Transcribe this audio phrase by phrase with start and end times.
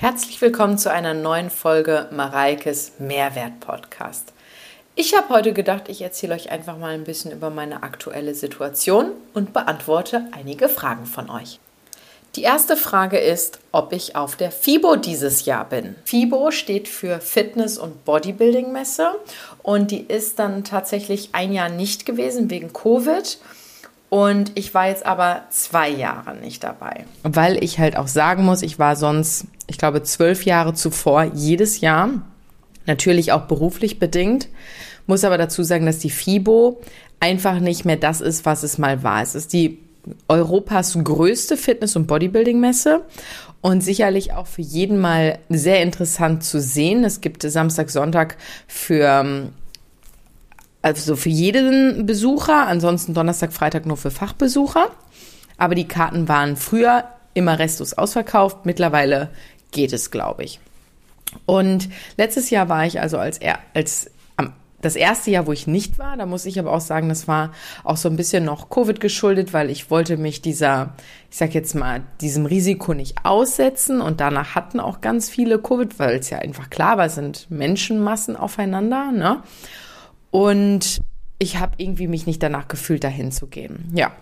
[0.00, 4.32] Herzlich willkommen zu einer neuen Folge Mareikes Mehrwert Podcast.
[4.94, 9.10] Ich habe heute gedacht, ich erzähle euch einfach mal ein bisschen über meine aktuelle Situation
[9.34, 11.60] und beantworte einige Fragen von euch.
[12.34, 15.96] Die erste Frage ist, ob ich auf der FIBO dieses Jahr bin.
[16.06, 19.10] FIBO steht für Fitness- und Bodybuilding-Messe
[19.62, 23.36] und die ist dann tatsächlich ein Jahr nicht gewesen wegen Covid.
[24.10, 27.04] Und ich war jetzt aber zwei Jahre nicht dabei.
[27.22, 31.80] Weil ich halt auch sagen muss, ich war sonst, ich glaube, zwölf Jahre zuvor jedes
[31.80, 32.10] Jahr.
[32.86, 34.48] Natürlich auch beruflich bedingt.
[35.06, 36.80] Muss aber dazu sagen, dass die FIBO
[37.20, 39.22] einfach nicht mehr das ist, was es mal war.
[39.22, 39.78] Es ist die
[40.28, 43.02] Europas größte Fitness- und Bodybuilding-Messe
[43.60, 47.04] und sicherlich auch für jeden mal sehr interessant zu sehen.
[47.04, 49.50] Es gibt Samstag, Sonntag für
[50.82, 54.90] also für jeden Besucher, ansonsten Donnerstag, Freitag nur für Fachbesucher.
[55.58, 58.66] Aber die Karten waren früher immer restlos ausverkauft.
[58.66, 59.30] Mittlerweile
[59.70, 60.60] geht es, glaube ich.
[61.46, 63.40] Und letztes Jahr war ich also als,
[63.74, 64.10] als
[64.80, 67.52] das erste Jahr, wo ich nicht war, da muss ich aber auch sagen, das war
[67.84, 70.94] auch so ein bisschen noch Covid geschuldet, weil ich wollte mich dieser,
[71.30, 75.98] ich sag jetzt mal, diesem Risiko nicht aussetzen und danach hatten auch ganz viele Covid,
[75.98, 79.42] weil es ja einfach klar war, es sind Menschenmassen aufeinander, ne?
[80.30, 81.00] Und
[81.42, 83.90] ich habe irgendwie mich nicht danach gefühlt, dahin zu gehen.
[83.94, 84.12] Ja,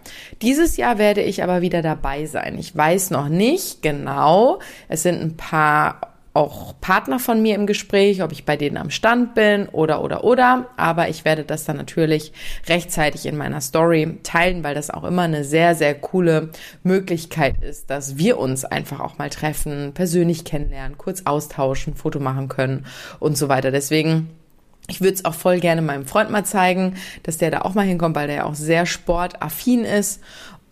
[0.41, 2.57] dieses Jahr werde ich aber wieder dabei sein.
[2.59, 4.61] Ich weiß noch nicht genau.
[4.89, 6.01] Es sind ein paar
[6.33, 10.23] auch Partner von mir im Gespräch, ob ich bei denen am Stand bin oder oder
[10.23, 10.69] oder.
[10.77, 12.33] Aber ich werde das dann natürlich
[12.69, 16.51] rechtzeitig in meiner Story teilen, weil das auch immer eine sehr, sehr coole
[16.85, 22.47] Möglichkeit ist, dass wir uns einfach auch mal treffen, persönlich kennenlernen, kurz austauschen, Foto machen
[22.47, 22.87] können
[23.19, 23.73] und so weiter.
[23.73, 24.31] Deswegen
[24.89, 27.87] ich würde es auch voll gerne meinem Freund mal zeigen, dass der da auch mal
[27.87, 30.21] hinkommt, weil der ja auch sehr sportaffin ist.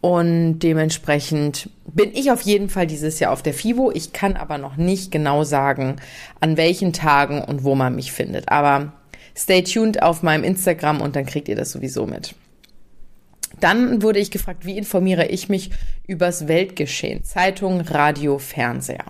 [0.00, 3.90] Und dementsprechend bin ich auf jeden Fall dieses Jahr auf der FIVO.
[3.92, 5.96] Ich kann aber noch nicht genau sagen,
[6.40, 8.48] an welchen Tagen und wo man mich findet.
[8.48, 8.92] Aber
[9.36, 12.34] stay tuned auf meinem Instagram und dann kriegt ihr das sowieso mit.
[13.60, 15.70] Dann wurde ich gefragt, wie informiere ich mich
[16.06, 17.24] übers Weltgeschehen?
[17.24, 19.04] Zeitung, Radio, Fernseher.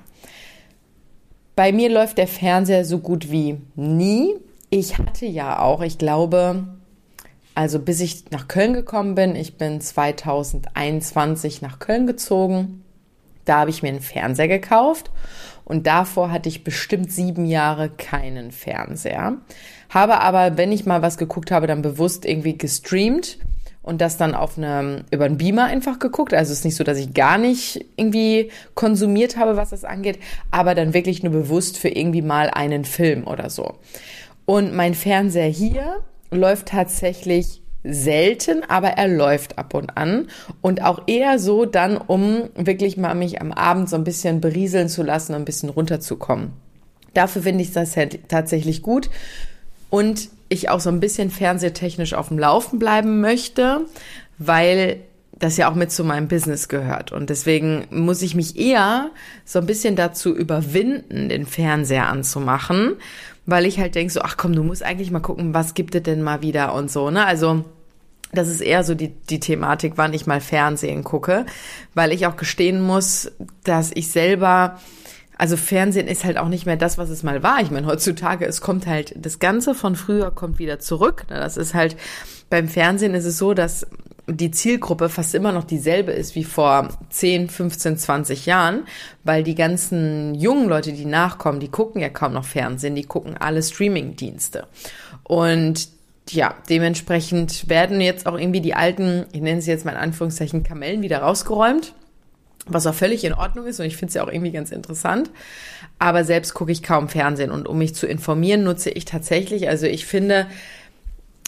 [1.56, 4.34] Bei mir läuft der Fernseher so gut wie nie
[4.78, 6.64] ich hatte ja auch, ich glaube,
[7.54, 12.82] also bis ich nach Köln gekommen bin, ich bin 2021 nach Köln gezogen.
[13.44, 15.10] Da habe ich mir einen Fernseher gekauft
[15.64, 19.38] und davor hatte ich bestimmt sieben Jahre keinen Fernseher.
[19.88, 23.38] Habe aber, wenn ich mal was geguckt habe, dann bewusst irgendwie gestreamt
[23.82, 26.34] und das dann auf eine, über einen Beamer einfach geguckt.
[26.34, 30.18] Also es ist nicht so, dass ich gar nicht irgendwie konsumiert habe, was das angeht,
[30.50, 33.76] aber dann wirklich nur bewusst für irgendwie mal einen Film oder so.
[34.46, 40.28] Und mein Fernseher hier läuft tatsächlich selten, aber er läuft ab und an
[40.60, 44.88] und auch eher so dann, um wirklich mal mich am Abend so ein bisschen berieseln
[44.88, 46.52] zu lassen, ein bisschen runterzukommen.
[47.14, 47.94] Dafür finde ich das
[48.28, 49.08] tatsächlich gut
[49.90, 53.82] und ich auch so ein bisschen fernsehtechnisch auf dem Laufen bleiben möchte,
[54.38, 55.00] weil
[55.38, 57.12] das ja auch mit zu meinem Business gehört.
[57.12, 59.10] Und deswegen muss ich mich eher
[59.44, 62.96] so ein bisschen dazu überwinden, den Fernseher anzumachen,
[63.46, 66.02] weil ich halt denke so, ach komm, du musst eigentlich mal gucken, was gibt es
[66.02, 67.24] denn mal wieder und so, ne?
[67.24, 67.64] Also,
[68.32, 71.46] das ist eher so die, die Thematik, wann ich mal Fernsehen gucke,
[71.94, 73.30] weil ich auch gestehen muss,
[73.62, 74.80] dass ich selber,
[75.38, 77.60] also Fernsehen ist halt auch nicht mehr das, was es mal war.
[77.60, 81.26] Ich meine, heutzutage, es kommt halt, das Ganze von früher kommt wieder zurück.
[81.30, 81.36] Ne?
[81.36, 81.96] Das ist halt,
[82.50, 83.86] beim Fernsehen ist es so, dass
[84.28, 88.84] die Zielgruppe fast immer noch dieselbe ist wie vor 10, 15, 20 Jahren,
[89.22, 93.36] weil die ganzen jungen Leute, die nachkommen, die gucken ja kaum noch Fernsehen, die gucken
[93.36, 94.66] alle Streaming-Dienste.
[95.22, 95.88] Und
[96.30, 100.64] ja, dementsprechend werden jetzt auch irgendwie die alten, ich nenne sie jetzt mal in Anführungszeichen
[100.64, 101.94] Kamellen wieder rausgeräumt,
[102.66, 105.30] was auch völlig in Ordnung ist und ich finde es ja auch irgendwie ganz interessant.
[106.00, 109.86] Aber selbst gucke ich kaum Fernsehen und um mich zu informieren, nutze ich tatsächlich, also
[109.86, 110.46] ich finde,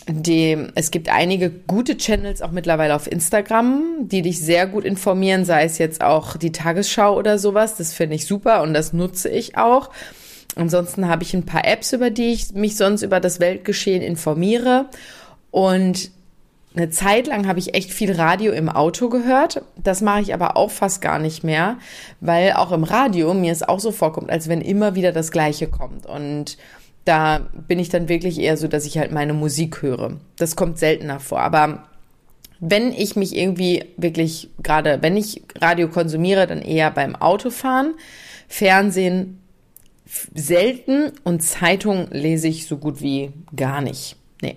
[0.08, 5.44] die, es gibt einige gute Channels auch mittlerweile auf Instagram, die dich sehr gut informieren,
[5.44, 7.76] sei es jetzt auch die Tagesschau oder sowas.
[7.76, 9.90] Das finde ich super und das nutze ich auch.
[10.56, 14.86] Ansonsten habe ich ein paar Apps, über die ich mich sonst über das Weltgeschehen informiere.
[15.50, 16.10] Und
[16.74, 19.62] eine Zeit lang habe ich echt viel Radio im Auto gehört.
[19.76, 21.76] Das mache ich aber auch fast gar nicht mehr,
[22.20, 25.68] weil auch im Radio mir es auch so vorkommt, als wenn immer wieder das Gleiche
[25.68, 26.06] kommt.
[26.06, 26.56] Und
[27.04, 30.18] da bin ich dann wirklich eher so, dass ich halt meine Musik höre.
[30.36, 31.40] Das kommt seltener vor.
[31.40, 31.88] Aber
[32.60, 37.94] wenn ich mich irgendwie wirklich gerade, wenn ich Radio konsumiere, dann eher beim Autofahren.
[38.48, 39.40] Fernsehen
[40.34, 44.16] selten und Zeitung lese ich so gut wie gar nicht.
[44.40, 44.56] Nee.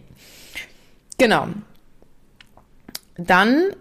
[1.17, 1.49] Genau.
[3.17, 3.71] Dann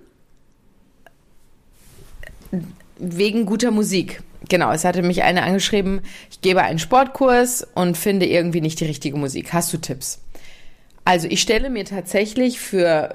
[2.98, 4.22] wegen guter Musik.
[4.50, 8.85] Genau, es hatte mich eine angeschrieben, ich gebe einen Sportkurs und finde irgendwie nicht die
[8.85, 9.55] richtige Musik.
[9.55, 10.20] Hast du Tipps?
[11.06, 13.14] Also ich stelle mir tatsächlich für,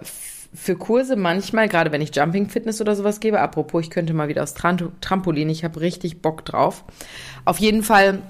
[0.53, 4.27] für Kurse manchmal, gerade wenn ich Jumping Fitness oder sowas gebe, apropos, ich könnte mal
[4.27, 6.83] wieder aus Trampolin, ich habe richtig Bock drauf.
[7.45, 8.23] Auf jeden Fall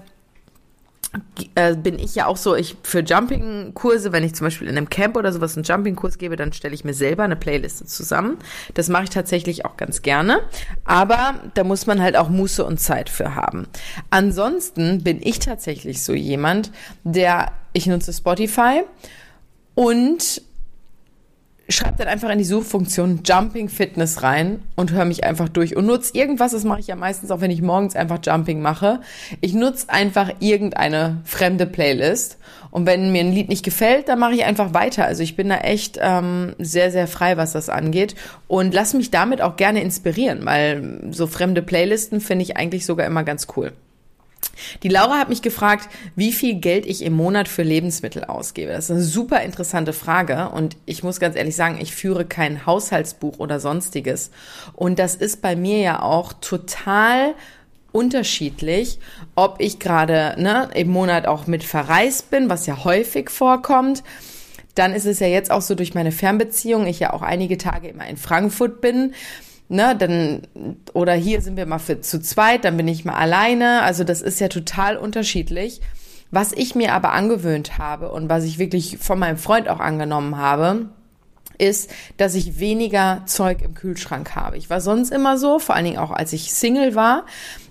[1.55, 4.89] äh, bin ich ja auch so, ich für Jumping-Kurse, wenn ich zum Beispiel in einem
[4.89, 8.37] Camp oder sowas einen Jumping-Kurs gebe, dann stelle ich mir selber eine Playliste zusammen.
[8.73, 10.41] Das mache ich tatsächlich auch ganz gerne.
[10.83, 13.67] Aber da muss man halt auch Muße und Zeit für haben.
[14.09, 16.71] Ansonsten bin ich tatsächlich so jemand,
[17.03, 18.83] der, ich nutze Spotify
[19.75, 20.41] und
[21.69, 25.85] schreibe dann einfach in die Suchfunktion Jumping Fitness rein und höre mich einfach durch und
[25.87, 29.01] nutze irgendwas, das mache ich ja meistens auch, wenn ich morgens einfach Jumping mache.
[29.41, 32.37] Ich nutze einfach irgendeine fremde Playlist
[32.69, 35.05] und wenn mir ein Lied nicht gefällt, dann mache ich einfach weiter.
[35.05, 38.15] Also ich bin da echt ähm, sehr, sehr frei, was das angeht
[38.47, 43.07] und lass mich damit auch gerne inspirieren, weil so fremde Playlisten finde ich eigentlich sogar
[43.07, 43.71] immer ganz cool.
[44.83, 48.71] Die Laura hat mich gefragt, wie viel Geld ich im Monat für Lebensmittel ausgebe.
[48.71, 52.65] Das ist eine super interessante Frage und ich muss ganz ehrlich sagen, ich führe kein
[52.65, 54.31] Haushaltsbuch oder sonstiges.
[54.73, 57.35] Und das ist bei mir ja auch total
[57.91, 58.99] unterschiedlich,
[59.35, 64.03] ob ich gerade ne, im Monat auch mit verreist bin, was ja häufig vorkommt.
[64.75, 67.87] Dann ist es ja jetzt auch so durch meine Fernbeziehung, ich ja auch einige Tage
[67.87, 69.13] immer in Frankfurt bin
[69.69, 70.41] ne, dann,
[70.93, 73.81] oder hier sind wir mal für, zu zweit, dann bin ich mal alleine.
[73.81, 75.81] Also das ist ja total unterschiedlich.
[76.31, 80.37] Was ich mir aber angewöhnt habe und was ich wirklich von meinem Freund auch angenommen
[80.37, 80.89] habe,
[81.57, 84.57] ist, dass ich weniger Zeug im Kühlschrank habe.
[84.57, 87.25] Ich war sonst immer so, vor allen Dingen auch als ich Single war.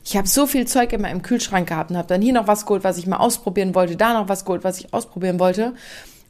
[0.05, 2.65] Ich habe so viel Zeug immer im Kühlschrank gehabt und habe dann hier noch was
[2.65, 5.75] geholt, was ich mal ausprobieren wollte, da noch was geholt, was ich ausprobieren wollte.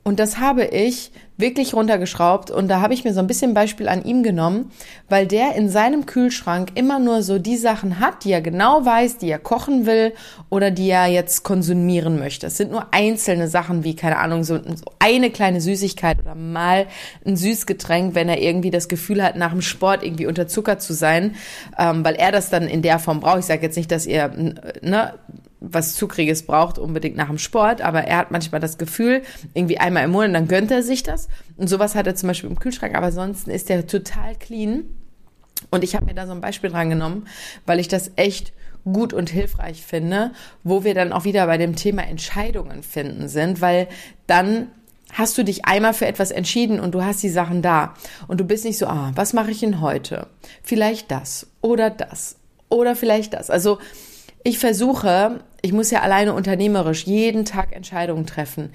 [0.05, 3.89] Und das habe ich wirklich runtergeschraubt und da habe ich mir so ein bisschen Beispiel
[3.89, 4.71] an ihm genommen,
[5.09, 9.19] weil der in seinem Kühlschrank immer nur so die Sachen hat, die er genau weiß,
[9.19, 10.13] die er kochen will
[10.49, 12.47] oder die er jetzt konsumieren möchte.
[12.47, 14.61] Es sind nur einzelne Sachen wie, keine Ahnung, so,
[15.01, 16.87] eine kleine Süßigkeit oder mal
[17.27, 21.35] ein Süßgetränk, wenn er irgendwie das Gefühl hat, nach dem Sport irgendwie unterzuckert zu sein,
[21.79, 23.41] ähm, weil er das dann in der Form braucht.
[23.41, 24.29] Ich sage jetzt nicht, dass ihr
[24.83, 25.15] ne,
[25.61, 29.23] was Zuckriges braucht, unbedingt nach dem Sport, aber er hat manchmal das Gefühl,
[29.55, 31.29] irgendwie einmal im Monat, dann gönnt er sich das.
[31.57, 34.85] Und sowas hat er zum Beispiel im Kühlschrank, aber ansonsten ist er total clean.
[35.71, 37.27] Und ich habe mir da so ein Beispiel dran genommen,
[37.67, 38.53] weil ich das echt
[38.85, 43.61] gut und hilfreich finde, wo wir dann auch wieder bei dem Thema Entscheidungen finden sind,
[43.61, 43.89] weil
[44.27, 44.69] dann
[45.13, 47.95] hast du dich einmal für etwas entschieden und du hast die Sachen da
[48.29, 50.27] und du bist nicht so, ah, was mache ich denn heute?
[50.63, 52.37] Vielleicht das oder das
[52.69, 53.49] oder vielleicht das.
[53.49, 53.79] Also
[54.45, 58.71] ich versuche, ich muss ja alleine unternehmerisch jeden Tag Entscheidungen treffen.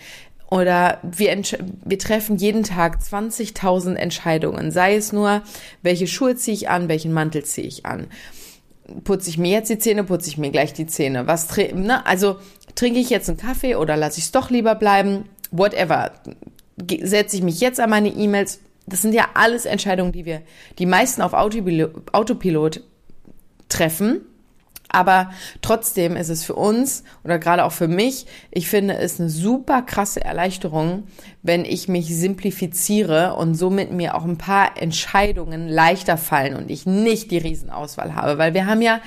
[0.50, 1.40] Oder wir,
[1.86, 4.72] wir treffen jeden Tag 20.000 Entscheidungen.
[4.72, 5.44] Sei es nur,
[5.84, 8.08] welche Schuhe ziehe ich an, welchen Mantel ziehe ich an.
[9.04, 11.28] Putze ich mir jetzt die Zähne, putze ich mir gleich die Zähne.
[11.28, 12.04] Was ne?
[12.08, 12.38] Also
[12.74, 15.26] trinke ich jetzt einen Kaffee oder lasse ich es doch lieber bleiben?
[15.52, 16.14] Whatever.
[17.04, 18.60] Setze ich mich jetzt an meine E-Mails?
[18.88, 20.42] Das sind ja alles Entscheidungen, die wir
[20.80, 22.82] die meisten auf Autopilot
[23.68, 24.22] treffen
[24.90, 25.32] aber
[25.62, 29.82] trotzdem ist es für uns oder gerade auch für mich, ich finde es eine super
[29.82, 31.04] krasse Erleichterung,
[31.44, 36.86] wenn ich mich simplifiziere und somit mir auch ein paar Entscheidungen leichter fallen und ich
[36.86, 39.00] nicht die Riesenauswahl habe, weil wir haben ja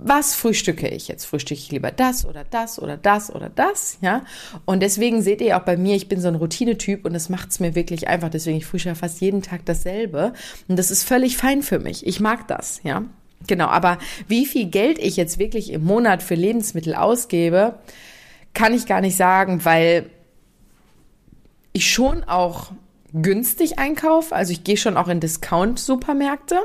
[0.00, 1.24] was frühstücke ich jetzt?
[1.24, 4.24] Frühstücke ich lieber das oder das oder das oder das, ja?
[4.64, 7.50] Und deswegen seht ihr auch bei mir, ich bin so ein Routinetyp und das macht
[7.50, 8.28] es mir wirklich einfach.
[8.28, 10.32] Deswegen ich frühstücke fast jeden Tag dasselbe
[10.68, 12.06] und das ist völlig fein für mich.
[12.06, 13.02] Ich mag das, ja?
[13.46, 17.78] Genau, aber wie viel Geld ich jetzt wirklich im Monat für Lebensmittel ausgebe,
[18.52, 20.10] kann ich gar nicht sagen, weil
[21.72, 22.72] ich schon auch
[23.12, 24.34] günstig einkaufe.
[24.34, 26.58] Also ich gehe schon auch in Discount-Supermärkte,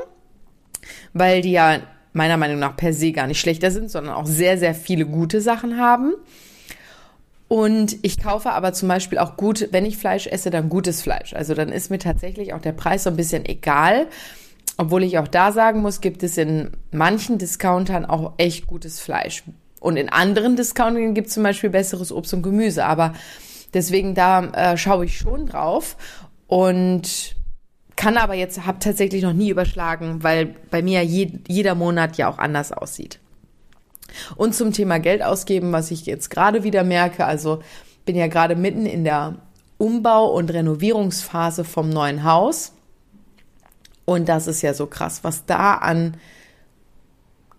[1.12, 1.80] weil die ja
[2.12, 5.40] meiner Meinung nach per se gar nicht schlechter sind, sondern auch sehr, sehr viele gute
[5.40, 6.14] Sachen haben.
[7.48, 11.34] Und ich kaufe aber zum Beispiel auch gut, wenn ich Fleisch esse, dann gutes Fleisch.
[11.34, 14.08] Also dann ist mir tatsächlich auch der Preis so ein bisschen egal.
[14.76, 19.44] Obwohl ich auch da sagen muss, gibt es in manchen Discountern auch echt gutes Fleisch.
[19.80, 22.84] Und in anderen Discountern gibt es zum Beispiel besseres Obst und Gemüse.
[22.84, 23.12] Aber
[23.72, 25.96] deswegen da äh, schaue ich schon drauf
[26.46, 27.36] und
[27.96, 32.28] kann aber jetzt, habe tatsächlich noch nie überschlagen, weil bei mir je, jeder Monat ja
[32.28, 33.20] auch anders aussieht.
[34.36, 37.60] Und zum Thema Geld ausgeben, was ich jetzt gerade wieder merke, also
[38.04, 39.36] bin ja gerade mitten in der
[39.78, 42.72] Umbau- und Renovierungsphase vom neuen Haus.
[44.04, 46.16] Und das ist ja so krass, was da an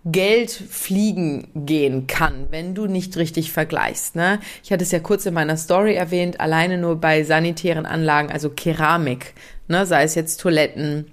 [0.08, 4.14] Geld fliegen gehen kann, wenn du nicht richtig vergleichst.
[4.14, 4.38] Ne?
[4.62, 8.50] Ich hatte es ja kurz in meiner Story erwähnt, alleine nur bei sanitären Anlagen, also
[8.50, 9.34] Keramik,
[9.66, 9.84] ne?
[9.84, 11.10] sei es jetzt Toiletten,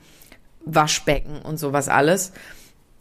[0.65, 2.33] Waschbecken und sowas alles.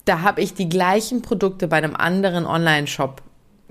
[0.05, 3.21] da habe ich die gleichen Produkte bei einem anderen Online-Shop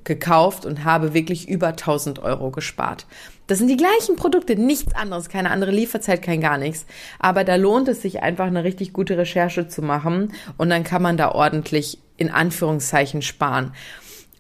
[0.05, 3.07] gekauft und habe wirklich über 1000 Euro gespart.
[3.53, 6.87] Das sind die gleichen Produkte, nichts anderes, keine andere Lieferzeit, kein gar nichts.
[7.19, 11.03] Aber da lohnt es sich einfach eine richtig gute Recherche zu machen und dann kann
[11.03, 13.75] man da ordentlich in Anführungszeichen sparen.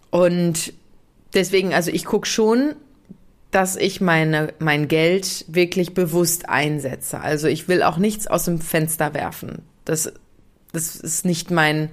[0.08, 0.72] Und
[1.34, 2.74] deswegen, also ich gucke schon,
[3.50, 7.20] dass ich meine, mein Geld wirklich bewusst einsetze.
[7.20, 9.60] Also ich will auch nichts aus dem Fenster werfen.
[9.84, 10.10] Das,
[10.72, 11.90] das ist nicht mein,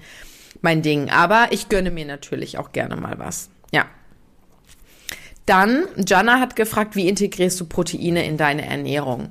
[0.61, 1.09] mein Ding.
[1.09, 3.49] Aber ich gönne mir natürlich auch gerne mal was.
[3.73, 3.87] Ja.
[5.49, 9.29] Dann, Jana hat gefragt, wie integrierst du Proteine in deine Ernährung?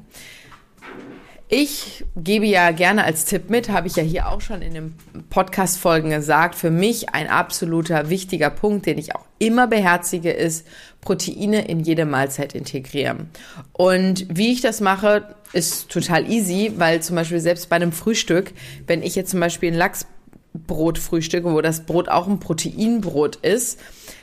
[1.49, 4.95] Ich gebe ja gerne als Tipp mit, habe ich ja hier auch schon in den
[5.31, 10.67] Podcast-Folgen gesagt, für mich ein absoluter wichtiger Punkt, den ich auch immer beherzige, ist
[11.03, 13.31] Proteine in jede Mahlzeit integrieren.
[13.73, 18.51] Und wie ich das mache, ist total easy, weil zum Beispiel selbst bei einem Frühstück,
[18.89, 23.79] wenn ich jetzt zum Beispiel ein Lachsbrot frühstücke, wo das Brot auch ein Proteinbrot ist,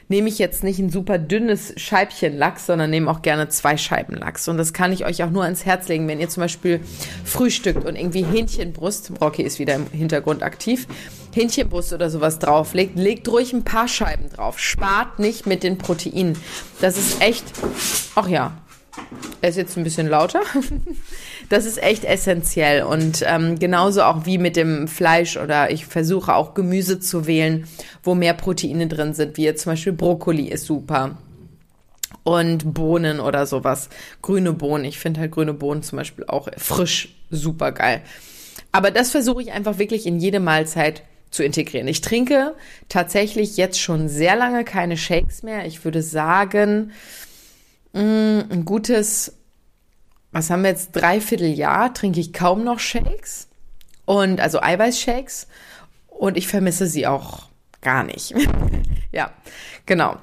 [0.08, 4.16] nehme ich jetzt nicht ein super dünnes Scheibchen Lachs, sondern nehme auch gerne zwei Scheiben
[4.16, 4.48] Lachs.
[4.48, 6.80] Und das kann ich euch auch nur ans Herz legen, wenn ihr zum Beispiel
[7.24, 10.88] frühstückt und irgendwie Hähnchenbrust, Rocky ist wieder im Hintergrund aktiv,
[11.34, 14.60] Hähnchenbrust oder sowas drauflegt, legt ruhig ein paar Scheiben drauf.
[14.60, 16.38] Spart nicht mit den Proteinen.
[16.82, 17.46] Das ist echt,
[18.16, 18.58] ach ja,
[19.42, 20.42] er ist jetzt ein bisschen lauter.
[21.50, 26.34] Das ist echt essentiell und ähm, genauso auch wie mit dem Fleisch oder ich versuche
[26.34, 27.68] auch Gemüse zu wählen,
[28.02, 31.20] wo mehr Proteine drin sind, wie jetzt zum Beispiel Brokkoli ist super
[32.24, 33.90] und Bohnen oder sowas.
[34.24, 34.86] Grüne Bohnen.
[34.86, 38.02] Ich finde halt grüne Bohnen zum Beispiel auch frisch super geil.
[38.72, 41.88] Aber das versuche ich einfach wirklich in jede Mahlzeit zu integrieren.
[41.88, 42.56] Ich trinke
[42.90, 45.66] tatsächlich jetzt schon sehr lange keine Shakes mehr.
[45.66, 46.92] Ich würde sagen,
[48.00, 49.34] ein gutes,
[50.32, 53.48] was haben wir jetzt, dreiviertel Jahr trinke ich kaum noch Shakes
[54.06, 55.48] und also Eiweißshakes
[56.08, 57.50] und ich vermisse sie auch
[57.82, 58.34] gar nicht.
[59.12, 59.32] ja,
[59.86, 60.18] genau.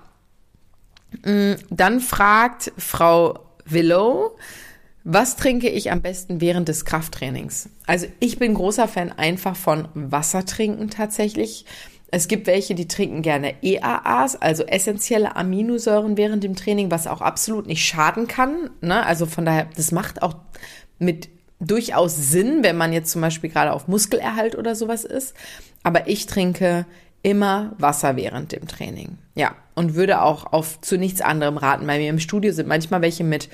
[1.25, 4.37] Mm, dann fragt Frau Willow,
[5.05, 7.69] was trinke ich am besten während des Krafttrainings?
[7.87, 11.65] Also ich bin großer Fan einfach von Wasser trinken tatsächlich.
[12.15, 17.23] Es gibt welche, die trinken gerne EAAs, also essentielle Aminosäuren während dem Training, was auch
[17.23, 18.69] absolut nicht schaden kann.
[18.83, 19.05] Ne?
[19.05, 20.35] Also von daher, das macht auch
[20.99, 25.35] mit durchaus Sinn, wenn man jetzt zum Beispiel gerade auf Muskelerhalt oder sowas ist.
[25.83, 26.85] Aber ich trinke
[27.23, 29.17] immer Wasser während dem Training.
[29.35, 31.87] Ja, und würde auch auf zu nichts anderem raten.
[31.87, 33.49] Bei mir im Studio sind manchmal welche mit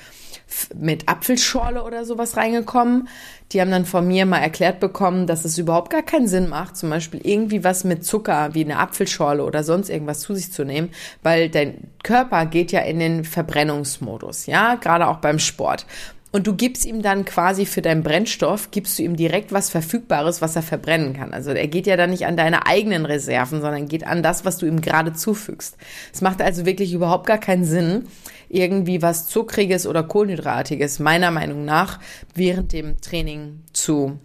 [0.75, 3.07] mit Apfelschorle oder sowas reingekommen.
[3.51, 6.77] Die haben dann von mir mal erklärt bekommen, dass es überhaupt gar keinen Sinn macht,
[6.77, 10.63] zum Beispiel irgendwie was mit Zucker wie eine Apfelschorle oder sonst irgendwas zu sich zu
[10.63, 10.89] nehmen,
[11.23, 15.85] weil dein Körper geht ja in den Verbrennungsmodus, ja, gerade auch beim Sport.
[16.31, 20.43] Und du gibst ihm dann quasi für deinen Brennstoff, gibst du ihm direkt was Verfügbares,
[20.43, 21.33] was er verbrennen kann.
[21.33, 24.57] Also er geht ja dann nicht an deine eigenen Reserven, sondern geht an das, was
[24.57, 25.75] du ihm gerade zufügst.
[26.13, 28.07] Es macht also wirklich überhaupt gar keinen Sinn,
[28.49, 31.99] irgendwie was Zuckriges oder Kohlenhydratiges, meiner Meinung nach,
[32.33, 34.19] während dem Training zu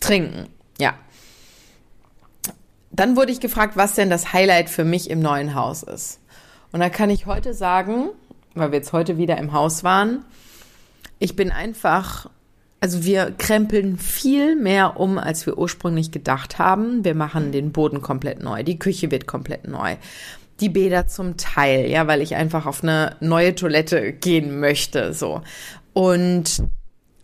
[0.00, 0.48] trinken.
[0.78, 0.94] Ja.
[2.90, 6.20] Dann wurde ich gefragt, was denn das Highlight für mich im neuen Haus ist.
[6.72, 8.08] Und da kann ich heute sagen,
[8.54, 10.24] weil wir jetzt heute wieder im Haus waren,
[11.18, 12.30] ich bin einfach,
[12.80, 17.04] also wir krempeln viel mehr um, als wir ursprünglich gedacht haben.
[17.04, 19.96] Wir machen den Boden komplett neu, die Küche wird komplett neu.
[20.60, 25.42] Die Bäder zum Teil, ja, weil ich einfach auf eine neue Toilette gehen möchte, so.
[25.92, 26.62] Und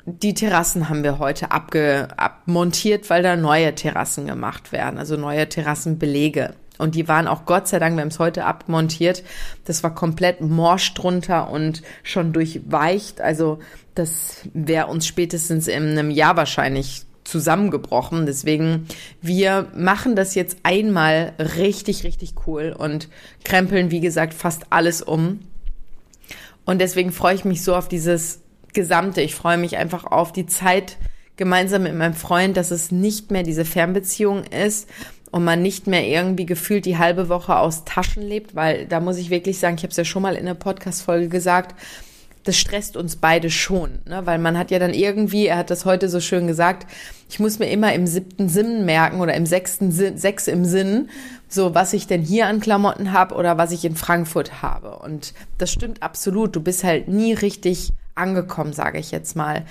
[0.07, 5.49] die Terrassen haben wir heute abge, abmontiert, weil da neue Terrassen gemacht werden, also neue
[5.49, 6.55] Terrassenbelege.
[6.79, 9.23] Und die waren auch Gott sei Dank, wir haben es heute abmontiert.
[9.65, 13.21] Das war komplett morsch drunter und schon durchweicht.
[13.21, 13.59] Also
[13.95, 18.27] das wäre uns spätestens in einem Jahr wahrscheinlich zusammengebrochen.
[18.27, 18.87] Deswegen,
[19.21, 23.09] wir machen das jetzt einmal richtig, richtig cool und
[23.45, 25.41] krempeln, wie gesagt, fast alles um.
[26.65, 28.41] Und deswegen freue ich mich so auf dieses
[28.73, 29.21] Gesamte.
[29.21, 30.97] Ich freue mich einfach auf die Zeit
[31.37, 34.89] gemeinsam mit meinem Freund, dass es nicht mehr diese Fernbeziehung ist,
[35.31, 39.19] und man nicht mehr irgendwie gefühlt die halbe Woche aus Taschen lebt, weil da muss
[39.19, 41.79] ich wirklich sagen, ich habe es ja schon mal in der Podcast-Folge gesagt,
[42.47, 44.25] das stresst uns beide schon, ne?
[44.25, 46.87] weil man hat ja dann irgendwie, er hat das heute so schön gesagt,
[47.29, 51.09] ich muss mir immer im siebten Sinn merken oder im sechsten Sinn, sechs im Sinn,
[51.49, 54.99] so was ich denn hier an Klamotten habe oder was ich in Frankfurt habe.
[54.99, 56.55] Und das stimmt absolut.
[56.55, 59.65] Du bist halt nie richtig angekommen, sage ich jetzt mal.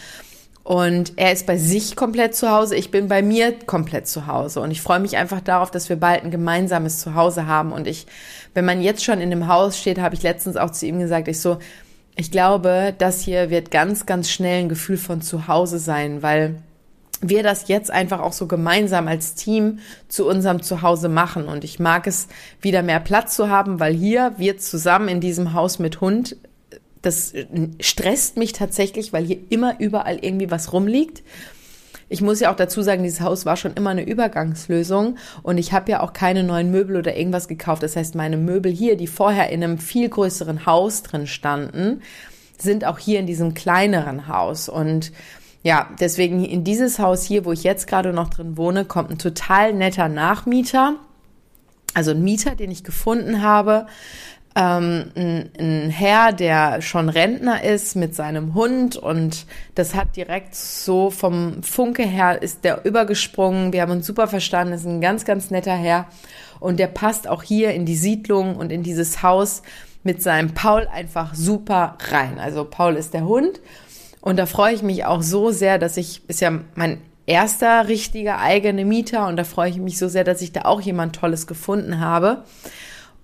[0.66, 4.62] Und er ist bei sich komplett zu Hause, ich bin bei mir komplett zu Hause.
[4.62, 7.72] Und ich freue mich einfach darauf, dass wir bald ein gemeinsames Zuhause haben.
[7.72, 8.08] Und ich,
[8.56, 11.28] wenn man jetzt schon in dem Haus steht, habe ich letztens auch zu ihm gesagt,
[11.28, 11.60] ich so,
[12.16, 16.62] ich glaube, das hier wird ganz, ganz schnell ein Gefühl von Zuhause sein, weil
[17.22, 21.48] wir das jetzt einfach auch so gemeinsam als Team zu unserem Zuhause machen.
[21.48, 22.28] Und ich mag es,
[22.62, 26.38] wieder mehr Platz zu haben, weil hier wir zusammen in diesem Haus mit Hund,
[27.02, 27.34] das
[27.80, 31.24] stresst mich tatsächlich, weil hier immer überall irgendwie was rumliegt.
[32.16, 35.74] Ich muss ja auch dazu sagen, dieses Haus war schon immer eine Übergangslösung und ich
[35.74, 37.84] habe ja auch keine neuen Möbel oder irgendwas gekauft.
[37.84, 42.02] Das heißt, meine Möbel hier, die vorher in einem viel größeren Haus drin standen,
[42.58, 45.12] sind auch hier in diesem kleineren Haus und
[45.62, 49.18] ja, deswegen in dieses Haus hier, wo ich jetzt gerade noch drin wohne, kommt ein
[49.18, 50.94] total netter Nachmieter.
[51.94, 53.88] Also ein Mieter, den ich gefunden habe.
[54.58, 59.46] Ähm, ein, ein Herr, der schon Rentner ist mit seinem Hund und
[59.76, 63.74] das hat direkt so vom Funke her ist der übergesprungen.
[63.74, 64.72] Wir haben uns super verstanden.
[64.72, 66.08] Das ist ein ganz, ganz netter Herr
[66.62, 69.62] und der passt auch hier in die Siedlung und in dieses Haus
[70.04, 72.40] mit seinem Paul einfach super rein.
[72.40, 73.60] Also Paul ist der Hund
[74.22, 78.40] und da freue ich mich auch so sehr, dass ich, ist ja mein erster richtiger
[78.40, 81.46] eigene Mieter und da freue ich mich so sehr, dass ich da auch jemand Tolles
[81.46, 82.44] gefunden habe.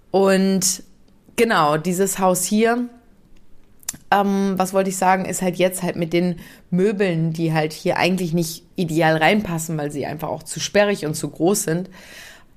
[0.10, 0.84] Und
[1.36, 2.90] genau, dieses Haus hier,
[4.10, 6.38] ähm, was wollte ich sagen, ist halt jetzt halt mit den
[6.70, 11.16] Möbeln, die halt hier eigentlich nicht ideal reinpassen, weil sie einfach auch zu sperrig und
[11.16, 11.90] zu groß sind.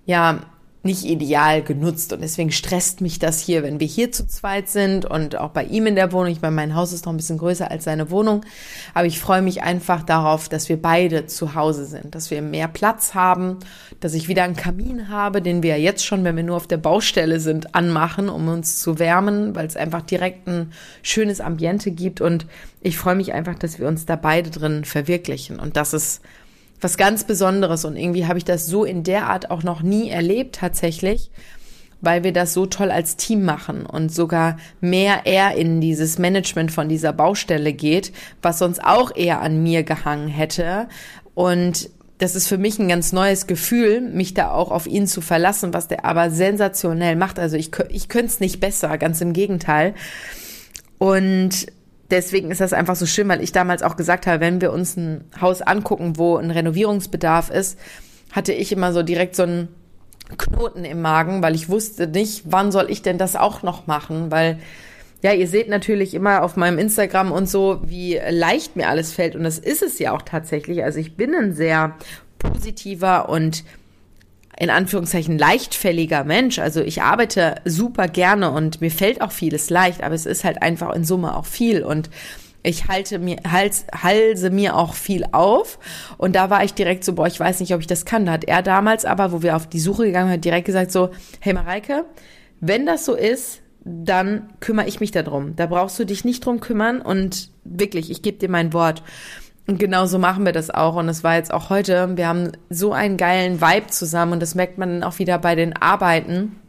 [0.07, 0.41] Ja,
[0.85, 2.13] nicht ideal genutzt.
[2.13, 5.65] Und deswegen stresst mich das hier, wenn wir hier zu zweit sind und auch bei
[5.65, 6.31] ihm in der Wohnung.
[6.31, 8.43] Ich meine, mein Haus ist noch ein bisschen größer als seine Wohnung,
[8.93, 12.69] aber ich freue mich einfach darauf, dass wir beide zu Hause sind, dass wir mehr
[12.69, 13.59] Platz haben,
[14.01, 16.77] dass ich wieder einen Kamin habe, den wir jetzt schon, wenn wir nur auf der
[16.77, 20.73] Baustelle sind, anmachen, um uns zu wärmen, weil es einfach direkt ein
[21.03, 22.21] schönes Ambiente gibt.
[22.21, 22.47] Und
[22.81, 25.59] ich freue mich einfach, dass wir uns da beide drin verwirklichen.
[25.59, 26.21] Und das ist
[26.85, 30.11] was ganz Besonderes und irgendwie habe ich das so in der Art auch noch nie
[30.11, 31.31] erlebt tatsächlich,
[32.01, 36.71] weil wir das so toll als Team machen und sogar mehr er in dieses Management
[36.71, 38.13] von dieser Baustelle geht,
[38.43, 40.87] was sonst auch eher an mir gehangen hätte
[41.33, 45.21] und das ist für mich ein ganz neues Gefühl, mich da auch auf ihn zu
[45.21, 47.41] verlassen, was der aber sensationell macht.
[47.41, 49.95] Also ich, ich könnte es nicht besser, ganz im Gegenteil.
[50.99, 51.67] Und
[52.11, 54.97] deswegen ist das einfach so schön, weil ich damals auch gesagt habe, wenn wir uns
[54.97, 57.79] ein Haus angucken, wo ein Renovierungsbedarf ist,
[58.33, 59.69] hatte ich immer so direkt so einen
[60.39, 64.31] Knoten im Magen, weil ich wusste nicht, wann soll ich denn das auch noch machen,
[64.31, 64.59] weil
[65.23, 69.37] ja, ihr seht natürlich immer auf meinem Instagram und so, wie leicht mir alles fällt
[69.37, 70.85] und das ist es ja auch tatsächlich.
[70.85, 71.97] Also ich bin ein sehr
[72.39, 73.65] positiver und
[74.59, 76.59] in Anführungszeichen leichtfälliger Mensch.
[76.59, 80.63] Also ich arbeite super gerne und mir fällt auch vieles leicht, aber es ist halt
[80.63, 82.11] einfach in Summe auch viel und
[82.67, 85.79] ich halte mir, hals, halse mir auch viel auf.
[86.17, 88.25] Und da war ich direkt so, boah, ich weiß nicht, ob ich das kann.
[88.25, 91.11] Da hat er damals aber, wo wir auf die Suche gegangen sind, direkt gesagt so,
[91.41, 92.07] hey Mareike,
[92.61, 95.57] wenn das so ist, dann kümmere ich mich darum.
[95.57, 99.03] Da brauchst du dich nicht drum kümmern und wirklich, ich gebe dir mein Wort.
[99.67, 100.97] Und genau so machen wir das auch.
[100.97, 104.55] Und es war jetzt auch heute, wir haben so einen geilen Vibe zusammen und das
[104.55, 106.61] merkt man dann auch wieder bei den Arbeiten,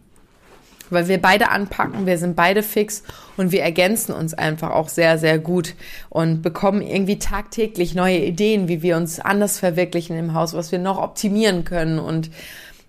[0.89, 3.03] weil wir beide anpacken, wir sind beide fix
[3.37, 5.73] und wir ergänzen uns einfach auch sehr, sehr gut
[6.09, 10.79] und bekommen irgendwie tagtäglich neue Ideen, wie wir uns anders verwirklichen im Haus, was wir
[10.79, 12.29] noch optimieren können und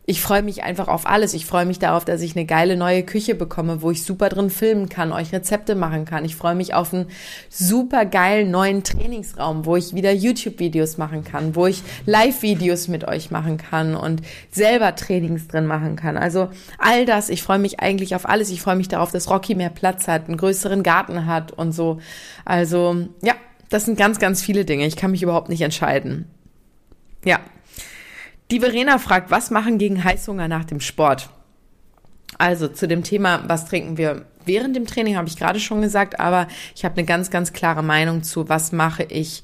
[0.09, 1.35] ich freue mich einfach auf alles.
[1.35, 4.51] Ich freue mich darauf, dass ich eine geile neue Küche bekomme, wo ich super drin
[4.51, 6.25] filmen kann, euch Rezepte machen kann.
[6.25, 7.07] Ich freue mich auf einen
[7.51, 13.33] super geilen neuen Trainingsraum, wo ich wieder YouTube-Videos machen kann, wo ich Live-Videos mit euch
[13.33, 16.16] machen kann und selber Trainings drin machen kann.
[16.16, 18.51] Also all das, ich freue mich eigentlich auf alles.
[18.51, 21.99] Ich freue mich darauf, dass Rocky mehr Platz hat, einen größeren Garten hat und so.
[22.45, 23.35] Also ja,
[23.71, 24.87] das sind ganz, ganz viele Dinge.
[24.87, 26.27] Ich kann mich überhaupt nicht entscheiden.
[27.25, 27.40] Ja,
[28.50, 31.30] die Verena fragt, was machen gegen Heißhunger nach dem Sport?
[32.38, 36.20] Also zu dem Thema, was trinken wir während dem Training, habe ich gerade schon gesagt,
[36.20, 39.42] aber ich habe eine ganz, ganz klare Meinung zu, was mache ich,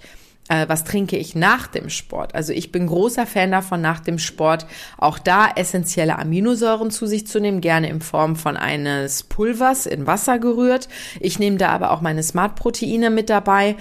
[0.48, 2.34] äh, was trinke ich nach dem Sport.
[2.34, 4.66] Also ich bin großer Fan davon, nach dem Sport
[4.98, 10.06] auch da essentielle Aminosäuren zu sich zu nehmen, gerne in Form von eines Pulvers in
[10.06, 10.88] Wasser gerührt.
[11.18, 13.76] Ich nehme da aber auch meine Smart-Proteine mit dabei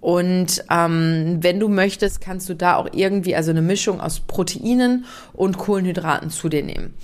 [0.00, 5.04] und ähm, wenn du möchtest, kannst du da auch irgendwie, also eine Mischung aus Proteinen
[5.32, 6.94] und Kohlenhydraten zu dir nehmen.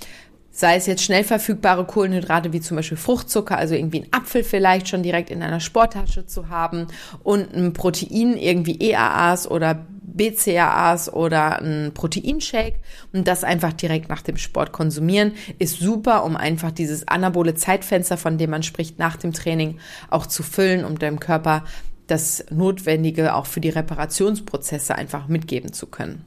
[0.51, 4.87] Sei es jetzt schnell verfügbare Kohlenhydrate wie zum Beispiel Fruchtzucker, also irgendwie ein Apfel vielleicht
[4.87, 6.87] schon direkt in einer Sporttasche zu haben
[7.23, 12.79] und ein Protein, irgendwie EAAs oder BCAAs oder ein Proteinshake
[13.11, 18.15] und das einfach direkt nach dem Sport konsumieren, ist super, um einfach dieses anabole Zeitfenster,
[18.15, 19.77] von dem man spricht, nach dem Training
[20.09, 21.65] auch zu füllen, um deinem Körper
[22.07, 26.25] das Notwendige auch für die Reparationsprozesse einfach mitgeben zu können.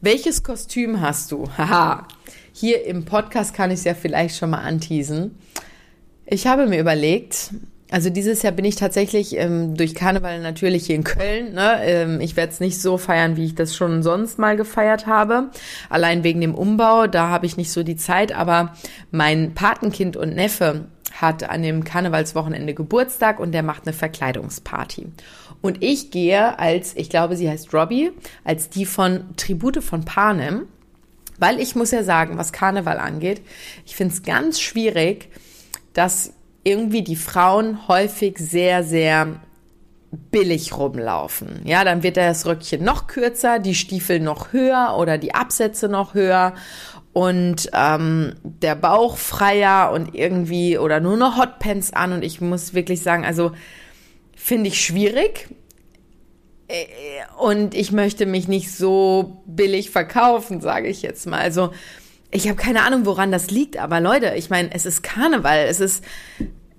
[0.00, 1.48] Welches Kostüm hast du?
[1.56, 2.06] Haha,
[2.52, 5.38] hier im Podcast kann ich es ja vielleicht schon mal anteasen.
[6.26, 7.50] Ich habe mir überlegt,
[7.90, 11.52] Also dieses Jahr bin ich tatsächlich ähm, durch Karneval natürlich hier in Köln.
[11.52, 11.78] Ne?
[11.84, 15.50] Ähm, ich werde es nicht so feiern, wie ich das schon sonst mal gefeiert habe.
[15.90, 18.32] Allein wegen dem Umbau, da habe ich nicht so die Zeit.
[18.32, 18.72] Aber
[19.10, 20.86] mein Patenkind und Neffe
[21.20, 25.06] hat an dem Karnevalswochenende Geburtstag und der macht eine Verkleidungsparty.
[25.62, 28.12] Und ich gehe als, ich glaube, sie heißt Robbie,
[28.44, 30.66] als die von Tribute von Panem.
[31.38, 33.42] Weil ich muss ja sagen, was Karneval angeht,
[33.86, 35.30] ich finde es ganz schwierig,
[35.92, 36.32] dass
[36.64, 39.40] irgendwie die Frauen häufig sehr, sehr
[40.30, 41.60] billig rumlaufen.
[41.64, 46.14] Ja, dann wird das Röckchen noch kürzer, die Stiefel noch höher oder die Absätze noch
[46.14, 46.54] höher
[47.14, 52.12] und ähm, der Bauch freier und irgendwie oder nur noch Hotpants an.
[52.12, 53.52] Und ich muss wirklich sagen, also
[54.36, 55.48] finde ich schwierig.
[56.66, 56.84] Äh,
[57.38, 61.38] und ich möchte mich nicht so billig verkaufen, sage ich jetzt mal.
[61.38, 61.70] Also
[62.32, 65.78] ich habe keine Ahnung, woran das liegt, aber Leute, ich meine, es ist Karneval, es
[65.78, 66.02] ist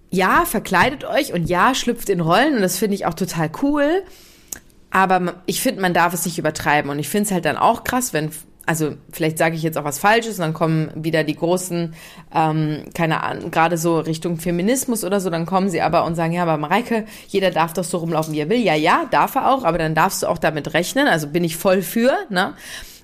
[0.09, 2.55] ja, verkleidet euch und ja, schlüpft in Rollen.
[2.55, 4.03] Und das finde ich auch total cool.
[4.91, 6.91] Aber ich finde, man darf es nicht übertreiben.
[6.91, 8.31] Und ich finde es halt dann auch krass, wenn
[8.65, 11.93] also vielleicht sage ich jetzt auch was Falsches und dann kommen wieder die großen,
[12.33, 16.33] ähm, keine Ahnung, gerade so Richtung Feminismus oder so, dann kommen sie aber und sagen,
[16.33, 18.59] ja, aber Mareike, jeder darf doch so rumlaufen, wie er will.
[18.59, 21.57] Ja, ja, darf er auch, aber dann darfst du auch damit rechnen, also bin ich
[21.57, 22.53] voll für, ne?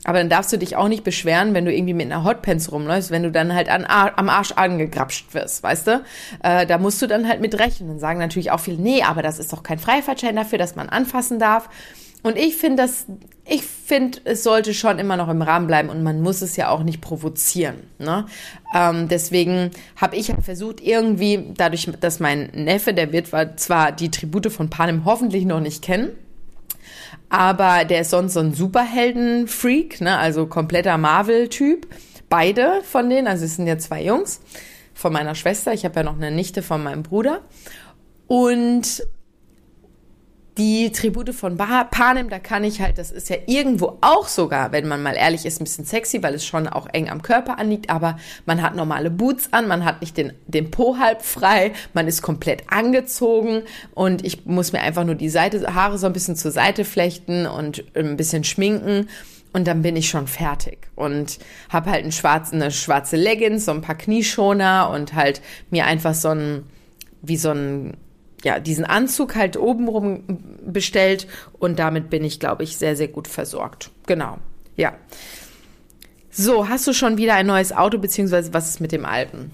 [0.04, 3.12] Aber dann darfst du dich auch nicht beschweren, wenn du irgendwie mit einer Hotpants rumläufst,
[3.12, 6.04] wenn du dann halt an, am Arsch angegrapscht wirst, weißt du?
[6.42, 7.90] Äh, da musst du dann halt mit rechnen.
[7.90, 10.90] Dann sagen natürlich auch viele, nee, aber das ist doch kein Freifahrtschein dafür, dass man
[10.90, 11.70] anfassen darf.
[12.24, 13.06] Und ich finde das,
[13.48, 16.70] ich finde, es sollte schon immer noch im Rahmen bleiben und man muss es ja
[16.70, 17.76] auch nicht provozieren.
[17.98, 18.26] Ne?
[18.76, 23.30] Ähm, deswegen habe ich versucht, irgendwie, dadurch, dass mein Neffe, der wird
[23.60, 26.10] zwar die Tribute von Panem hoffentlich noch nicht kennen,
[27.30, 30.18] aber der ist sonst so ein Superhelden-Freak, ne?
[30.18, 31.88] also kompletter Marvel-Typ.
[32.30, 34.42] Beide von denen, also es sind ja zwei Jungs
[34.94, 35.74] von meiner Schwester.
[35.74, 37.42] Ich habe ja noch eine Nichte von meinem Bruder.
[38.28, 39.04] Und
[40.58, 44.88] die Tribute von Panem, da kann ich halt, das ist ja irgendwo auch sogar, wenn
[44.88, 47.90] man mal ehrlich ist, ein bisschen sexy, weil es schon auch eng am Körper anliegt,
[47.90, 52.08] aber man hat normale Boots an, man hat nicht den, den Po halb frei, man
[52.08, 56.36] ist komplett angezogen und ich muss mir einfach nur die Seite, Haare so ein bisschen
[56.36, 59.08] zur Seite flechten und ein bisschen schminken
[59.54, 63.72] und dann bin ich schon fertig und habe halt einen schwarzen, eine schwarze Leggings, so
[63.72, 66.64] ein paar Knieschoner und halt mir einfach so ein,
[67.22, 67.96] wie so ein
[68.44, 70.24] ja, diesen Anzug halt obenrum
[70.66, 71.28] bestellt
[71.60, 73.92] und damit bin ich, glaube ich, sehr, sehr gut versorgt.
[74.08, 74.38] Genau.
[74.76, 74.94] Ja.
[76.30, 79.52] So, hast du schon wieder ein neues Auto, beziehungsweise was ist mit dem alten?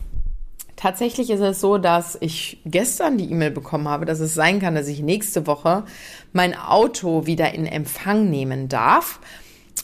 [0.76, 4.76] Tatsächlich ist es so, dass ich gestern die E-Mail bekommen habe, dass es sein kann,
[4.76, 5.86] dass ich nächste Woche
[6.34, 9.20] mein Auto wieder in Empfang nehmen darf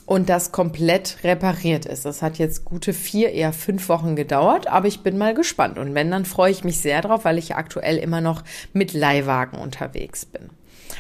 [0.06, 2.06] und das komplett repariert ist.
[2.06, 5.78] Das hat jetzt gute vier, eher fünf Wochen gedauert, aber ich bin mal gespannt.
[5.78, 9.60] Und wenn, dann freue ich mich sehr drauf, weil ich aktuell immer noch mit Leihwagen
[9.60, 10.50] unterwegs bin.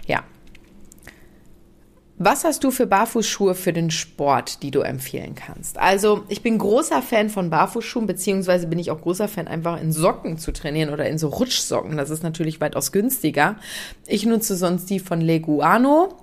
[0.08, 0.24] Ja.
[2.20, 5.80] Was hast du für Barfußschuhe für den Sport, die du empfehlen kannst?
[5.80, 9.92] Also, ich bin großer Fan von Barfußschuhen, beziehungsweise bin ich auch großer Fan, einfach in
[9.92, 11.98] Socken zu trainieren oder in so Rutschsocken.
[11.98, 13.58] Das ist natürlich weitaus günstiger.
[14.08, 16.23] Ich nutze sonst die von Leguano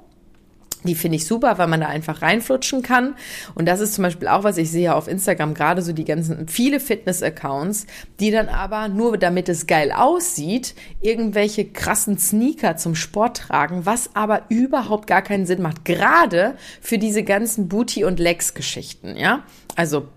[0.85, 3.15] die finde ich super, weil man da einfach reinflutschen kann.
[3.55, 6.49] Und das ist zum Beispiel auch, was ich sehe auf Instagram, gerade so die ganzen,
[6.49, 7.87] viele Fitness-Accounts,
[8.19, 14.11] die dann aber nur damit es geil aussieht, irgendwelche krassen Sneaker zum Sport tragen, was
[14.15, 15.85] aber überhaupt gar keinen Sinn macht.
[15.85, 19.45] Gerade für diese ganzen Booty- und Legs-Geschichten, ja.
[19.77, 20.09] Also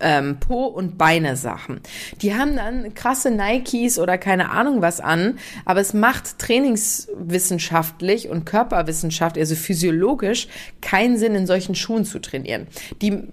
[0.00, 1.80] ähm, Po- und Beine-Sachen.
[2.22, 8.46] Die haben dann krasse Nikes oder keine Ahnung was an, aber es macht trainingswissenschaftlich und
[8.46, 10.48] körperwissenschaftlich, also physiologisch,
[10.80, 12.66] keinen Sinn, in solchen Schuhen zu trainieren.
[13.02, 13.24] Die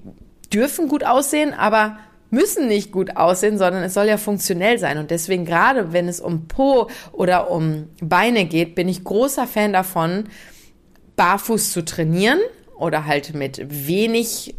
[0.53, 1.97] dürfen gut aussehen, aber
[2.29, 4.97] müssen nicht gut aussehen, sondern es soll ja funktionell sein.
[4.97, 9.73] Und deswegen gerade, wenn es um Po oder um Beine geht, bin ich großer Fan
[9.73, 10.25] davon,
[11.15, 12.39] barfuß zu trainieren
[12.77, 14.55] oder halt mit wenig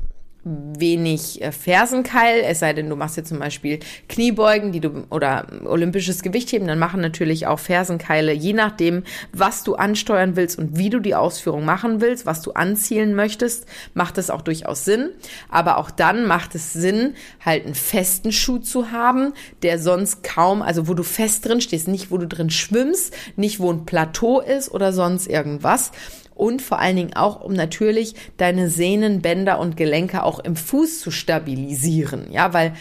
[0.79, 5.47] wenig äh, Fersenkeil, es sei denn, du machst jetzt zum Beispiel Kniebeugen, die du oder
[5.65, 10.91] olympisches Gewichtheben, dann machen natürlich auch Fersenkeile, je nachdem, was du ansteuern willst und wie
[10.91, 15.11] du die Ausführung machen willst, was du anzielen möchtest, macht es auch durchaus Sinn.
[15.49, 19.33] Aber auch dann macht es Sinn, halt einen festen Schuh zu haben,
[19.63, 23.61] der sonst kaum, also wo du fest drin stehst, nicht wo du drin schwimmst, nicht
[23.61, 25.93] wo ein Plateau ist oder sonst irgendwas
[26.39, 31.01] und vor allen Dingen auch, um natürlich deine Sehnen, Bänder und Gelenke auch im Fuß
[31.01, 32.33] zu stabilisieren.
[32.33, 32.75] Ja, weil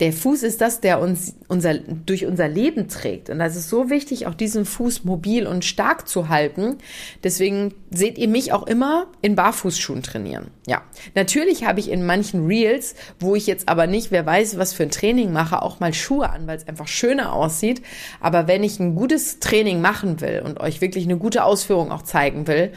[0.00, 3.30] der Fuß ist das, der uns unser, durch unser Leben trägt.
[3.30, 6.78] Und das ist so wichtig, auch diesen Fuß mobil und stark zu halten.
[7.24, 10.48] Deswegen seht ihr mich auch immer in Barfußschuhen trainieren.
[10.66, 10.82] Ja,
[11.16, 14.84] natürlich habe ich in manchen Reels, wo ich jetzt aber nicht, wer weiß, was für
[14.84, 17.82] ein Training mache, auch mal Schuhe an, weil es einfach schöner aussieht.
[18.20, 22.02] Aber wenn ich ein gutes Training machen will und euch wirklich eine gute Ausführung auch
[22.02, 22.72] zeigen will,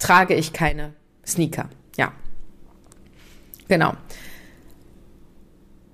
[0.00, 1.68] trage ich keine Sneaker.
[1.96, 2.12] Ja.
[3.68, 3.92] Genau.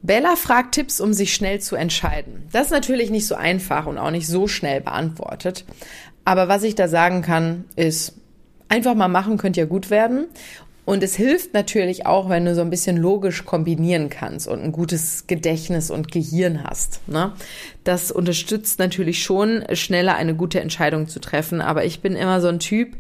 [0.07, 2.49] Bella fragt Tipps, um sich schnell zu entscheiden.
[2.53, 5.65] Das ist natürlich nicht so einfach und auch nicht so schnell beantwortet.
[6.25, 8.15] Aber was ich da sagen kann, ist,
[8.69, 10.27] einfach mal machen könnte ja gut werden.
[10.85, 14.71] Und es hilft natürlich auch, wenn du so ein bisschen logisch kombinieren kannst und ein
[14.71, 17.01] gutes Gedächtnis und Gehirn hast.
[17.09, 17.33] Ne?
[17.83, 21.61] Das unterstützt natürlich schon, schneller eine gute Entscheidung zu treffen.
[21.61, 22.97] Aber ich bin immer so ein Typ,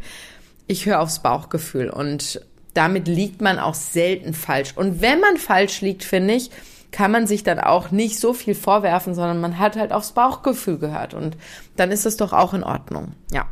[0.66, 2.40] ich höre aufs Bauchgefühl und
[2.74, 4.72] damit liegt man auch selten falsch.
[4.74, 6.50] Und wenn man falsch liegt, finde ich,
[6.96, 10.78] kann man sich dann auch nicht so viel vorwerfen, sondern man hat halt aufs Bauchgefühl
[10.78, 11.36] gehört und
[11.76, 13.12] dann ist es doch auch in Ordnung.
[13.30, 13.44] Ja.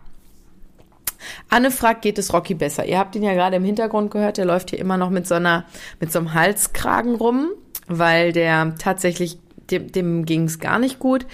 [1.50, 2.86] Anne fragt, geht es Rocky besser?
[2.86, 5.34] Ihr habt ihn ja gerade im Hintergrund gehört, der läuft hier immer noch mit so
[5.34, 5.66] einer,
[6.00, 7.48] mit so einem Halskragen rum,
[7.86, 9.36] weil der tatsächlich,
[9.70, 11.26] dem, dem ging es gar nicht gut.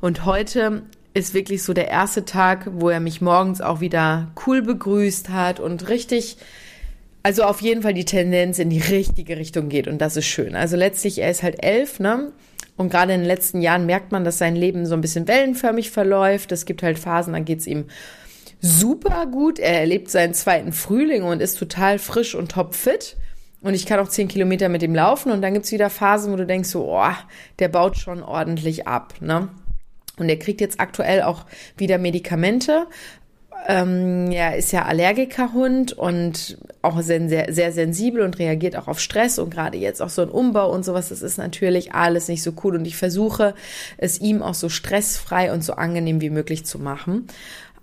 [0.00, 4.62] Und heute ist wirklich so der erste Tag, wo er mich morgens auch wieder cool
[4.62, 6.38] begrüßt hat und richtig
[7.28, 10.56] also auf jeden Fall die Tendenz in die richtige Richtung geht und das ist schön.
[10.56, 12.32] Also letztlich, er ist halt elf, ne?
[12.78, 15.90] Und gerade in den letzten Jahren merkt man, dass sein Leben so ein bisschen wellenförmig
[15.90, 16.52] verläuft.
[16.52, 17.84] Es gibt halt Phasen, da geht's ihm
[18.62, 19.58] super gut.
[19.58, 23.18] Er erlebt seinen zweiten Frühling und ist total frisch und topfit.
[23.60, 25.30] Und ich kann auch zehn Kilometer mit ihm laufen.
[25.30, 27.12] Und dann gibt's wieder Phasen, wo du denkst so, oh,
[27.58, 29.50] der baut schon ordentlich ab, ne?
[30.18, 31.44] Und er kriegt jetzt aktuell auch
[31.76, 32.86] wieder Medikamente,
[33.66, 39.00] ähm, er ist ja Allergikerhund und auch sehr, sehr, sehr sensibel und reagiert auch auf
[39.00, 42.42] Stress und gerade jetzt auch so ein Umbau und sowas, das ist natürlich alles nicht
[42.42, 43.54] so cool und ich versuche
[43.96, 47.26] es ihm auch so stressfrei und so angenehm wie möglich zu machen.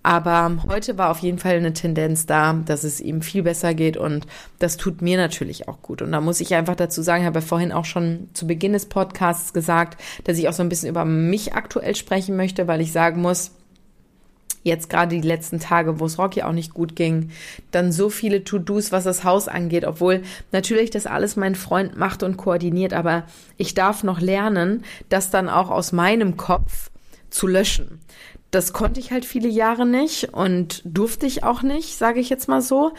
[0.05, 3.97] Aber heute war auf jeden Fall eine Tendenz da, dass es ihm viel besser geht
[3.97, 4.27] und
[4.59, 6.03] das tut mir natürlich auch gut.
[6.03, 8.73] Und da muss ich einfach dazu sagen, ich habe ja vorhin auch schon zu Beginn
[8.73, 12.81] des Podcasts gesagt, dass ich auch so ein bisschen über mich aktuell sprechen möchte, weil
[12.81, 13.49] ich sagen muss,
[14.65, 17.29] jetzt gerade die letzten Tage, wo es Rocky auch nicht gut ging,
[17.71, 22.23] dann so viele To-Dos, was das Haus angeht, obwohl natürlich das alles mein Freund macht
[22.23, 23.23] und koordiniert, aber
[23.57, 26.89] ich darf noch lernen, das dann auch aus meinem Kopf
[27.29, 27.99] zu löschen.
[28.49, 32.47] Das konnte ich halt viele Jahre nicht und durfte ich auch nicht, sage ich jetzt
[32.47, 32.93] mal so.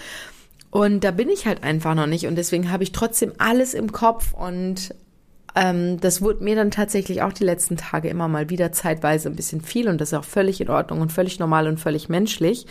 [0.70, 3.90] Und da bin ich halt einfach noch nicht und deswegen habe ich trotzdem alles im
[3.90, 4.94] Kopf und
[5.56, 9.36] ähm, das wurde mir dann tatsächlich auch die letzten Tage immer mal wieder zeitweise ein
[9.36, 12.66] bisschen viel und das ist auch völlig in Ordnung und völlig normal und völlig menschlich.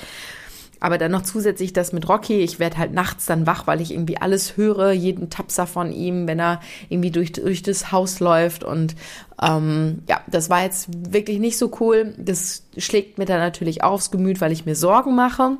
[0.79, 2.41] Aber dann noch zusätzlich das mit Rocky.
[2.41, 6.27] Ich werde halt nachts dann wach, weil ich irgendwie alles höre, jeden Tapser von ihm,
[6.27, 8.63] wenn er irgendwie durch, durch das Haus läuft.
[8.63, 8.95] Und
[9.41, 12.13] ähm, ja, das war jetzt wirklich nicht so cool.
[12.17, 15.57] Das schlägt mir dann natürlich aufs Gemüt, weil ich mir Sorgen mache.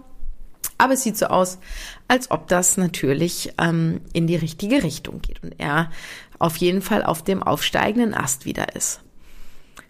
[0.77, 1.59] Aber es sieht so aus,
[2.07, 5.89] als ob das natürlich ähm, in die richtige Richtung geht und er
[6.39, 9.01] auf jeden Fall auf dem aufsteigenden Ast wieder ist.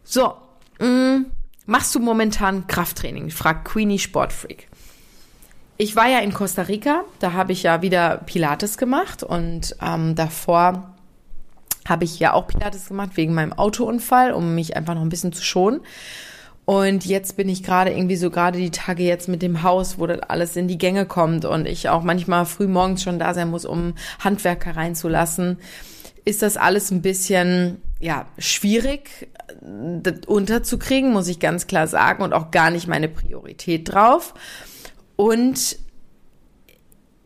[0.04, 0.34] So,
[0.80, 1.26] mh, mm,
[1.66, 3.30] machst du momentan Krafttraining?
[3.32, 4.68] fragt Queenie Sportfreak.
[5.78, 10.16] Ich war ja in Costa Rica, da habe ich ja wieder Pilates gemacht und ähm,
[10.16, 10.96] davor
[11.88, 15.34] habe ich ja auch Pilates gemacht wegen meinem Autounfall, um mich einfach noch ein bisschen
[15.34, 15.82] zu schonen.
[16.66, 20.08] Und jetzt bin ich gerade irgendwie so gerade die Tage jetzt mit dem Haus, wo
[20.08, 23.52] das alles in die Gänge kommt und ich auch manchmal früh morgens schon da sein
[23.52, 25.60] muss, um Handwerker reinzulassen,
[26.26, 29.30] ist das alles ein bisschen, ja, schwierig
[30.28, 34.34] unterzukriegen, muss ich ganz klar sagen und auch gar nicht meine Priorität drauf.
[35.16, 35.78] Und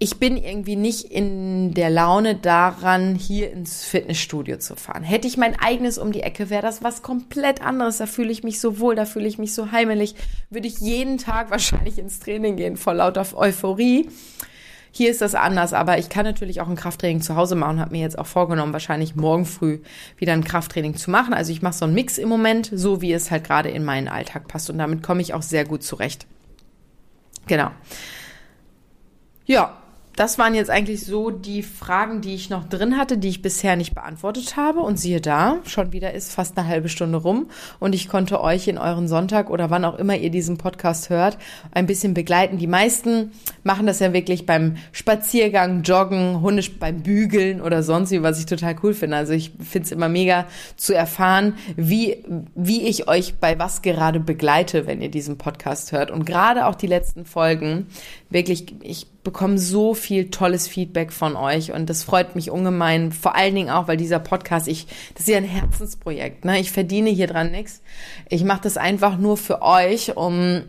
[0.02, 5.04] ich bin irgendwie nicht in der Laune daran, hier ins Fitnessstudio zu fahren.
[5.04, 7.98] Hätte ich mein eigenes um die Ecke, wäre das was komplett anderes.
[7.98, 10.16] Da fühle ich mich so wohl, da fühle ich mich so heimelig.
[10.50, 14.10] Würde ich jeden Tag wahrscheinlich ins Training gehen, vor lauter Euphorie.
[14.92, 17.92] Hier ist das anders, aber ich kann natürlich auch ein Krafttraining zu Hause machen habe
[17.92, 19.80] mir jetzt auch vorgenommen, wahrscheinlich morgen früh
[20.18, 21.34] wieder ein Krafttraining zu machen.
[21.34, 24.08] Also ich mache so einen Mix im Moment, so wie es halt gerade in meinen
[24.08, 26.26] Alltag passt und damit komme ich auch sehr gut zurecht.
[27.48, 27.72] Genau.
[29.46, 29.79] Ja,
[30.20, 33.78] das waren jetzt eigentlich so die Fragen, die ich noch drin hatte, die ich bisher
[33.78, 34.82] nicht beantwortet habe.
[34.82, 38.68] Und siehe da, schon wieder ist fast eine halbe Stunde rum und ich konnte euch
[38.68, 41.38] in euren Sonntag oder wann auch immer ihr diesen Podcast hört,
[41.72, 42.58] ein bisschen begleiten.
[42.58, 43.32] Die meisten
[43.64, 48.46] machen das ja wirklich beim Spaziergang, Joggen, Hunde beim Bügeln oder sonst wie, was ich
[48.46, 49.16] total cool finde.
[49.16, 54.20] Also ich finde es immer mega zu erfahren, wie, wie ich euch bei was gerade
[54.20, 56.12] begleite, wenn ihr diesen Podcast hört.
[56.12, 57.88] Und gerade auch die letzten Folgen,
[58.30, 63.12] wirklich, ich bekomme so viel tolles Feedback von euch und das freut mich ungemein.
[63.12, 66.46] Vor allen Dingen auch, weil dieser Podcast, ich, das ist ja ein Herzensprojekt.
[66.46, 66.60] Ne?
[66.60, 67.82] Ich verdiene hier dran nichts.
[68.30, 70.64] Ich mache das einfach nur für euch, um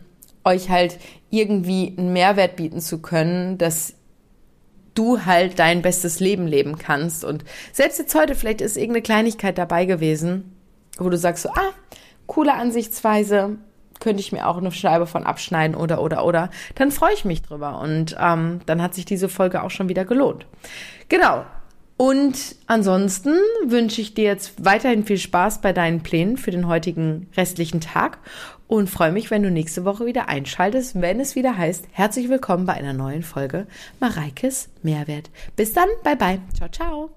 [0.45, 0.99] euch halt
[1.31, 3.95] irgendwie einen Mehrwert bieten zu können, dass
[4.95, 7.25] du halt dein bestes Leben leben kannst.
[7.25, 10.57] Und selbst jetzt heute, vielleicht ist irgendeine Kleinigkeit dabei gewesen,
[10.99, 11.73] wo du sagst so, ah,
[12.27, 13.59] coole Ansichtsweise,
[14.01, 17.43] könnte ich mir auch eine Scheibe von abschneiden oder oder oder, dann freue ich mich
[17.43, 20.47] drüber und ähm, dann hat sich diese Folge auch schon wieder gelohnt.
[21.09, 21.45] Genau.
[21.97, 23.35] Und ansonsten
[23.67, 28.21] wünsche ich dir jetzt weiterhin viel Spaß bei deinen Plänen für den heutigen restlichen Tag
[28.69, 32.65] und freue mich, wenn du nächste Woche wieder einschaltest, wenn es wieder heißt, herzlich willkommen
[32.65, 33.67] bei einer neuen Folge
[33.99, 35.29] Mareikes Mehrwert.
[35.57, 36.39] Bis dann, bye bye.
[36.55, 37.11] Ciao, ciao.